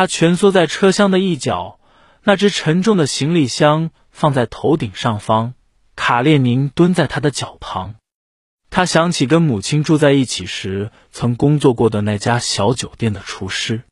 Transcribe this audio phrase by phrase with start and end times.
[0.00, 1.78] 他蜷缩在车厢的一角，
[2.24, 5.52] 那只沉重的行李箱放在头顶上方。
[5.94, 7.96] 卡列宁蹲在他的脚旁。
[8.70, 13.82] 他想起跟母亲住在一起时曾工作过的那家小酒店的厨师，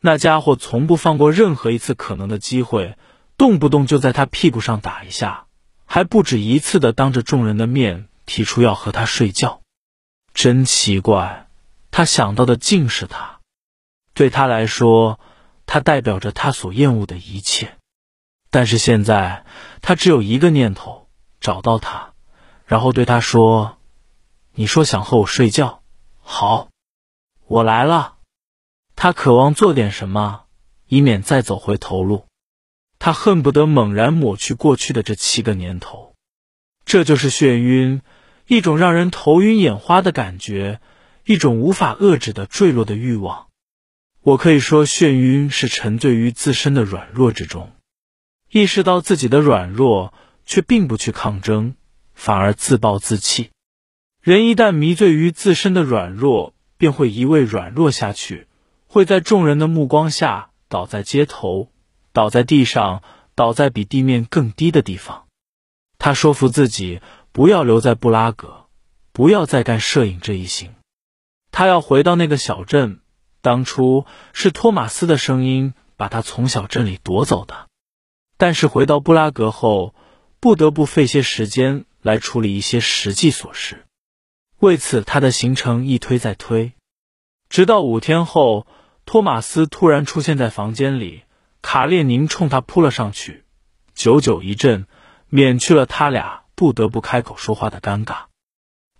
[0.00, 2.96] 那家伙从不放过任何一次可能的机会，
[3.36, 5.46] 动不动就在他屁股上打一下，
[5.86, 9.60] 还不止一次的当着众人的面提出要和他睡觉。
[10.34, 11.48] 真奇怪，
[11.90, 13.40] 他想到的竟是他。
[14.14, 15.18] 对他来说，
[15.72, 17.78] 他代表着他所厌恶的一切。
[18.50, 19.46] 但是现在，
[19.80, 21.08] 他只有一个念头：
[21.40, 22.12] 找到他，
[22.66, 23.78] 然后对他说。
[24.54, 25.82] 你说想和我睡觉，
[26.20, 26.68] 好，
[27.46, 28.16] 我来了。
[28.96, 30.42] 他渴望做点什么，
[30.88, 32.26] 以免再走回头路。
[32.98, 36.12] 他恨不得猛然抹去过去的这七个年头。
[36.84, 38.02] 这就是眩晕，
[38.46, 40.82] 一种让人头晕眼花的感觉，
[41.24, 43.46] 一种无法遏制的坠落的欲望。
[44.24, 47.72] 我可以说，眩晕是沉醉于自身的软弱之中，
[48.52, 50.14] 意识到自己的软弱，
[50.46, 51.74] 却并不去抗争，
[52.14, 53.50] 反而自暴自弃。
[54.20, 58.46] 人一旦迷醉于自身的软弱，便会一味软弱下去，
[58.86, 61.72] 会在众人的目光下倒在街头，
[62.12, 63.02] 倒在地上，
[63.34, 65.26] 倒在比地面更低的地方。
[65.98, 67.00] 他说服自己
[67.32, 68.66] 不要留在布拉格，
[69.10, 70.72] 不要再干摄影这一行。
[71.50, 73.00] 他要回到那个小镇。
[73.42, 77.68] 当初是托马斯的声音把他从小镇里夺走的，
[78.38, 79.94] 但是回到布拉格后，
[80.40, 83.84] 不得不费些时间来处理一些实际琐事。
[84.60, 86.72] 为此，他的行程一推再推，
[87.50, 88.66] 直到五天后，
[89.04, 91.24] 托马斯突然出现在房间里。
[91.64, 93.44] 卡列宁冲他扑了上去，
[93.94, 94.88] 久久一阵，
[95.28, 98.24] 免去了他俩不得不开口说话的尴尬。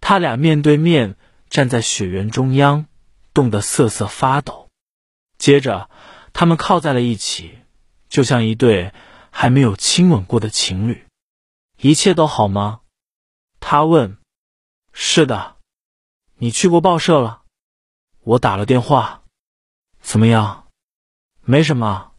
[0.01, 1.17] 他俩面对面
[1.51, 2.87] 站在雪原中央，
[3.33, 4.69] 冻得瑟瑟发抖。
[5.39, 5.91] 接着，
[6.33, 7.59] 他们靠在了一起，
[8.09, 8.93] 就像一对
[9.31, 11.07] 还没有亲吻过的情侣。
[11.79, 12.81] 一切都好吗？
[13.61, 14.19] 他问。
[14.93, 15.57] 是的，
[16.37, 17.43] 你去过报社了。
[18.21, 19.23] 我打了电话，
[20.01, 20.69] 怎么样？
[21.41, 22.13] 没什么，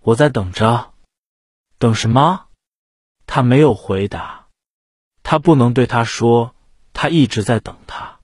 [0.00, 0.92] 我在等着。
[1.78, 2.48] 等什么？
[3.26, 4.48] 他没有回答。
[5.22, 6.54] 他不能对他说，
[6.92, 8.17] 他一直在等他。